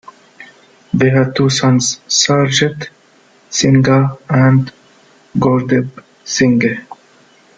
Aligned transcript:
They 0.95 1.11
had 1.11 1.35
two 1.35 1.51
sons, 1.51 1.99
Sarjit 2.07 2.87
Singh 3.51 3.85
and 4.29 4.71
Gurdip 5.37 6.03
Singh. 6.23 6.87